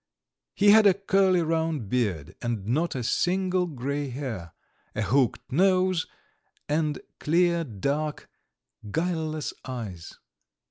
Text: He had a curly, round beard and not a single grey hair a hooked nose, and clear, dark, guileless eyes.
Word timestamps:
He 0.55 0.71
had 0.71 0.87
a 0.87 0.95
curly, 0.95 1.43
round 1.43 1.87
beard 1.87 2.35
and 2.41 2.65
not 2.65 2.95
a 2.95 3.03
single 3.03 3.67
grey 3.67 4.09
hair 4.09 4.51
a 4.95 5.03
hooked 5.03 5.51
nose, 5.51 6.07
and 6.67 7.01
clear, 7.19 7.63
dark, 7.63 8.27
guileless 8.89 9.53
eyes. 9.63 10.17